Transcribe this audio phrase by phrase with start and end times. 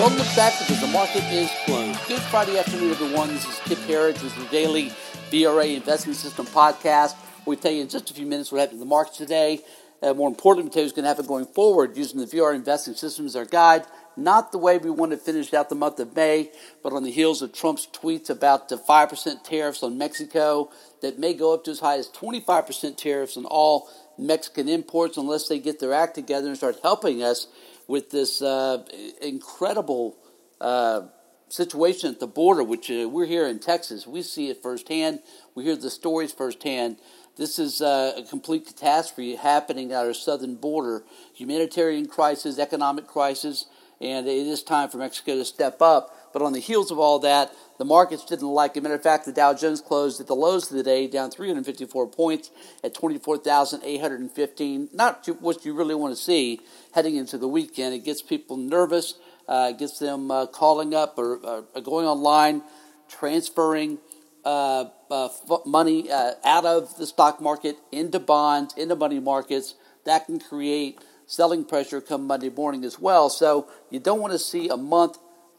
[0.00, 2.00] Don't look back because the market is closed.
[2.08, 3.28] Good Friday afternoon, everyone.
[3.28, 4.88] This is Kip Herriage with your daily
[5.30, 7.16] VRA Investment System podcast.
[7.44, 9.60] We'll tell you in just a few minutes what happened in the markets today.
[10.02, 12.54] Uh, more importantly, we'll tell you what's going to happen going forward using the VRA
[12.54, 13.84] Investing System as our guide.
[14.16, 16.50] Not the way we want to finish out the month of May,
[16.82, 20.70] but on the heels of Trump's tweets about the 5% tariffs on Mexico
[21.02, 25.46] that may go up to as high as 25% tariffs on all Mexican imports unless
[25.46, 27.48] they get their act together and start helping us
[27.90, 28.84] with this uh,
[29.20, 30.16] incredible
[30.60, 31.02] uh,
[31.48, 34.06] situation at the border, which uh, we're here in Texas.
[34.06, 35.18] We see it firsthand.
[35.56, 36.98] We hear the stories firsthand.
[37.36, 41.02] This is uh, a complete catastrophe happening at our southern border.
[41.34, 43.66] Humanitarian crisis, economic crisis,
[44.00, 46.16] and it is time for Mexico to step up.
[46.32, 48.82] But on the heels of all that, the markets didn't like it.
[48.82, 52.06] Matter of fact, the Dow Jones closed at the lows of the day, down 354
[52.08, 52.50] points
[52.84, 54.88] at 24,815.
[54.92, 56.60] Not what you really want to see
[56.94, 57.94] heading into the weekend.
[57.94, 59.14] It gets people nervous,
[59.48, 62.62] uh, gets them uh, calling up or, uh, going online,
[63.08, 63.98] transferring
[64.44, 65.28] uh, uh,
[65.66, 69.74] money uh, out of the stock market into bonds, into money markets.
[70.04, 73.30] That can create selling pressure come Monday morning as well.
[73.30, 75.16] So you don't want to see a month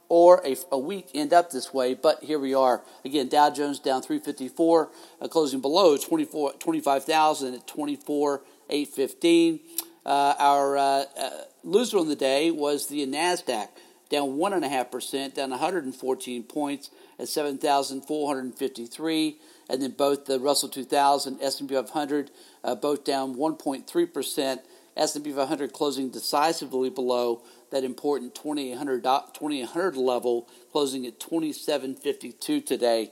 [0.09, 2.83] or a, a, week end up this way, but here we are.
[3.05, 4.89] Again, Dow Jones down 354,
[5.22, 9.61] uh, closing below 24, 25,000 at 24,815.
[10.05, 11.30] Uh, our uh, uh,
[11.63, 13.69] loser on the day was the NASDAQ,
[14.09, 19.38] down 1.5%, down 114 points at 7,453.
[19.69, 22.30] And then both the Russell 2000, S&P 500,
[22.66, 24.59] uh, both down 1.3%.
[24.97, 33.09] S&P 500 closing decisively below that important 2800, 2800 level, closing at 2752 today.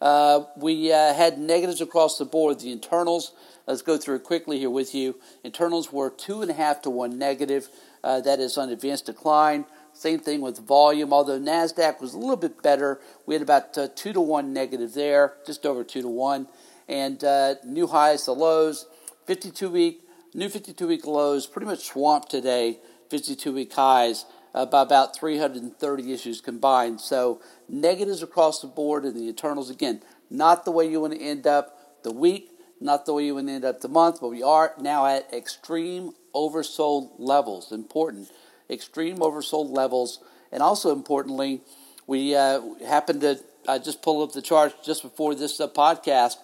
[0.00, 2.60] Uh, we uh, had negatives across the board.
[2.60, 3.32] The internals,
[3.66, 5.16] let's go through it quickly here with you.
[5.42, 7.68] Internals were two and a half to one negative.
[8.04, 9.64] Uh, that is on advanced decline.
[9.92, 13.00] Same thing with volume, although NASDAQ was a little bit better.
[13.24, 16.48] We had about uh, two to one negative there, just over two to one.
[16.86, 18.86] And uh, new highs to lows,
[19.26, 20.05] 52 week,
[20.36, 22.78] new 52 week lows pretty much swamped today
[23.10, 27.00] 52 week highs uh, by about 330 issues combined.
[27.00, 29.70] So negatives across the board in the internals.
[29.70, 33.34] Again, not the way you want to end up the week, not the way you
[33.34, 37.72] want to end up the month, but we are now at extreme oversold levels.
[37.72, 38.28] Important.
[38.68, 40.20] Extreme oversold levels.
[40.52, 41.62] And also importantly,
[42.06, 46.36] we uh, happened to I just pull up the charts just before this uh, podcast.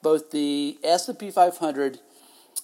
[0.00, 1.98] Both the S&P 500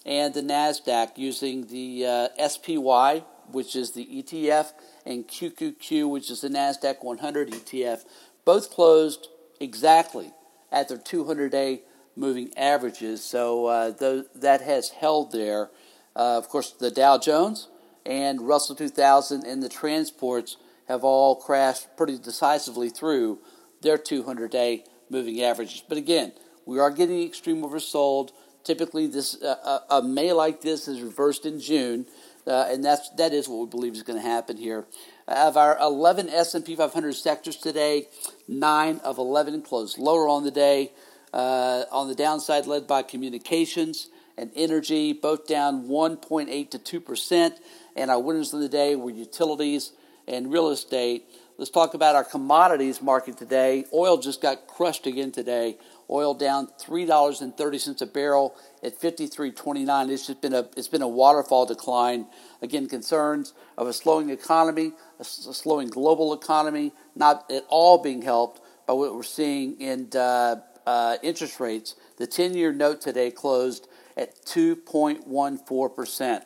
[0.05, 2.07] and the Nasdaq using the
[2.39, 4.73] uh, SPY which is the ETF,
[5.05, 8.05] and QQQ, which is the NASDAQ 100 ETF,
[8.45, 9.29] both closed
[9.61, 10.33] exactly
[10.73, 11.83] at their 200 day
[12.17, 13.23] moving averages.
[13.23, 15.71] So uh, th- that has held there.
[16.17, 17.69] Uh, of course, the Dow Jones
[18.07, 20.57] and Russell 2000 and the transports
[20.87, 23.39] have all crashed pretty decisively through
[23.81, 25.83] their 200 day moving averages.
[25.89, 26.33] But again,
[26.67, 28.31] we are getting extreme oversold.
[28.65, 32.07] Typically, this uh, a May like this is reversed in June.
[32.47, 34.87] Uh, and that's that is what we believe is going to happen here.
[35.27, 38.09] Of our 11 S&P 500 sectors today,
[38.47, 40.93] nine of 11 closed lower on the day.
[41.33, 44.09] Uh, on the downside, led by communications
[44.39, 47.59] and energy, both down 1.8 to 2 percent.
[47.97, 49.93] And our winners of the day were utilities
[50.29, 51.25] and real estate.
[51.57, 53.85] Let's talk about our commodities market today.
[53.93, 55.77] Oil just got crushed again today.
[56.11, 60.11] Oil down three dollars and thirty cents a barrel at fifty three twenty nine.
[60.11, 62.27] It's just been a it's been a waterfall decline.
[62.61, 68.61] Again, concerns of a slowing economy, a slowing global economy, not at all being helped
[68.87, 70.57] by what we're seeing in uh,
[70.87, 71.95] uh, interest rates.
[72.19, 76.45] The ten year note today closed at two point one four percent.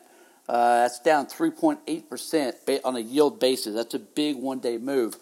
[0.49, 3.75] Uh, that's down 3.8% on a yield basis.
[3.75, 5.15] That's a big one day move.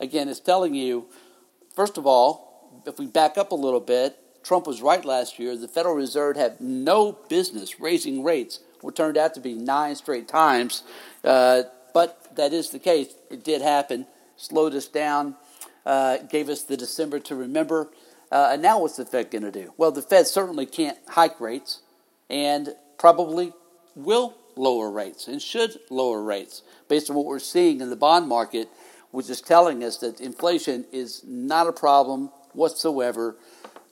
[0.00, 1.06] Again, it's telling you,
[1.76, 2.51] first of all,
[2.86, 5.56] if we back up a little bit, Trump was right last year.
[5.56, 10.28] The Federal Reserve had no business raising rates, what turned out to be nine straight
[10.28, 10.82] times.
[11.22, 11.62] Uh,
[11.94, 13.14] but that is the case.
[13.30, 14.06] It did happen,
[14.36, 15.36] slowed us down,
[15.86, 17.90] uh, gave us the December to remember.
[18.30, 19.72] Uh, and now what's the Fed going to do?
[19.76, 21.82] Well, the Fed certainly can't hike rates
[22.30, 23.52] and probably
[23.94, 28.28] will lower rates and should lower rates based on what we're seeing in the bond
[28.28, 28.68] market,
[29.10, 33.36] which is telling us that inflation is not a problem whatsoever.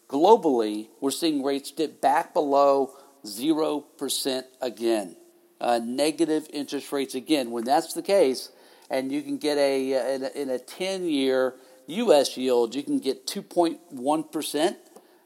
[0.09, 2.93] Globally, we're seeing rates dip back below
[3.25, 5.17] 0% again.
[5.61, 7.51] Uh, negative interest rates again.
[7.51, 8.51] When that's the case,
[8.91, 11.55] and you can get a in a, in a 10 year
[11.87, 12.37] U.S.
[12.37, 14.77] yield, you can get 2.1%.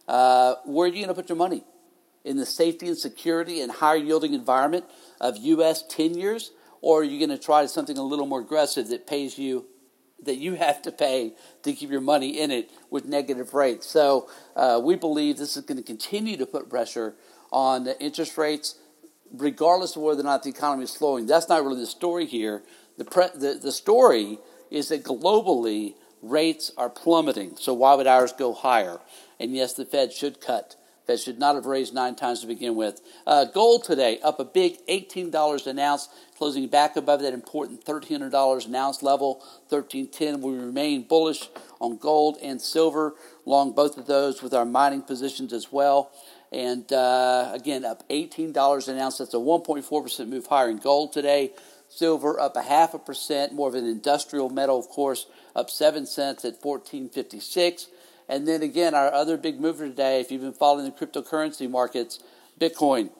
[0.06, 1.64] Uh, where are you going to put your money?
[2.24, 4.84] In the safety and security and higher yielding environment
[5.20, 5.84] of U.S.
[5.88, 6.52] 10 years?
[6.80, 9.66] Or are you going to try something a little more aggressive that pays you
[10.22, 13.86] that you have to pay to keep your money in it with negative rates.
[13.86, 17.14] So uh, we believe this is going to continue to put pressure
[17.50, 18.76] on the interest rates,
[19.32, 21.26] regardless of whether or not the economy is slowing.
[21.26, 22.62] That's not really the story here.
[22.96, 24.38] The, pre- the, the story
[24.70, 27.56] is that globally rates are plummeting.
[27.56, 28.98] So why would ours go higher?
[29.38, 30.76] And yes, the Fed should cut
[31.06, 33.00] that should not have raised nine times to begin with.
[33.26, 38.66] Uh, gold today up a big $18 an ounce, closing back above that important $1,300
[38.66, 39.34] an ounce level,
[39.68, 40.40] 1310.
[40.40, 41.48] We remain bullish
[41.80, 43.14] on gold and silver,
[43.44, 46.10] long both of those with our mining positions as well.
[46.50, 49.18] And uh, again, up $18 an ounce.
[49.18, 51.52] That's a 1.4% move higher in gold today.
[51.88, 56.06] Silver up a half a percent, more of an industrial metal, of course, up seven
[56.06, 57.88] cents at 1456.
[58.28, 62.20] And then again, our other big mover today, if you've been following the cryptocurrency markets,
[62.58, 63.10] Bitcoin.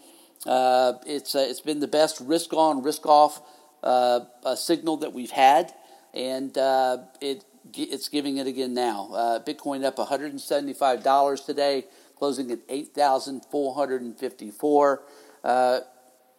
[0.46, 3.40] Uh, it's uh, it's been the best risk on, risk off
[3.82, 4.20] uh,
[4.56, 5.72] signal that we've had,
[6.12, 9.10] and uh, it it's giving it again now.
[9.12, 11.86] Uh, Bitcoin up 175 dollars today,
[12.16, 15.02] closing at 8,454.
[15.42, 15.80] Uh,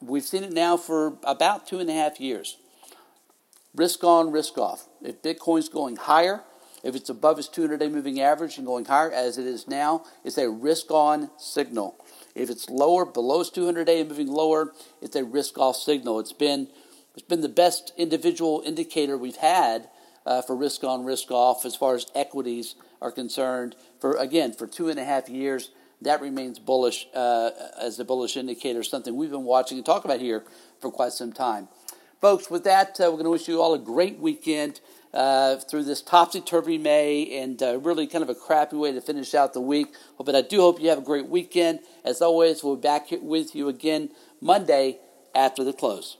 [0.02, 2.58] we've seen it now for about two and a half years.
[3.74, 4.88] Risk on, risk off.
[5.02, 6.44] If Bitcoin's going higher,
[6.86, 10.06] if it's above its 200 day moving average and going higher, as it is now,
[10.24, 12.00] it's a risk on signal.
[12.36, 14.72] If it's lower, below its 200 day and moving lower,
[15.02, 16.20] it's a risk off signal.
[16.20, 16.68] It's been,
[17.16, 19.90] it's been the best individual indicator we've had
[20.28, 23.76] uh, for risk on, risk off as far as equities are concerned.
[24.00, 25.72] For again, for two and a half years,
[26.04, 27.50] that remains bullish uh,
[27.82, 30.44] as a bullish indicator, something we've been watching and talk about here
[30.80, 31.68] for quite some time.
[32.22, 34.82] Folks, with that, uh, we're going to wish you all a great weekend
[35.14, 39.02] uh, through this topsy turvy May and uh, really kind of a crappy way to
[39.02, 39.94] finish out the week.
[40.24, 41.80] But I do hope you have a great weekend.
[42.04, 44.10] As always, we'll be back with you again
[44.42, 45.00] Monday
[45.34, 46.18] after the close.